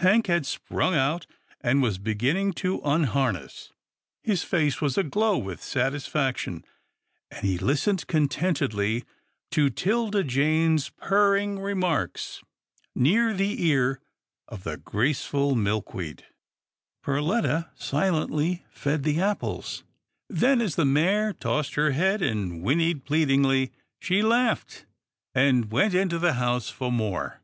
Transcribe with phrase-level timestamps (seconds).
[0.00, 1.28] Hank had sprung out,
[1.60, 3.72] and was beginning to unharness.
[4.24, 6.64] His face was aglow with satisfaction,
[7.30, 9.04] and he listened contentedly
[9.52, 12.42] to 'Tilda Jane's pur ring remarks
[12.96, 14.00] near the ear
[14.48, 16.26] of the graceful Milk weed.
[17.04, 19.84] Perletta silently fed the apples,
[20.28, 23.70] then, as the mare tossed her head, and whinnied pleadingly,
[24.00, 24.86] she laughed,
[25.36, 27.40] and went into the house for more.